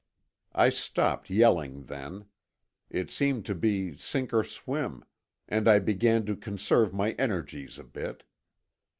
[0.55, 2.25] I stopped yelling then;
[2.89, 5.05] it seemed to be sink or swim,
[5.47, 8.23] and I began to conserve my energies a bit.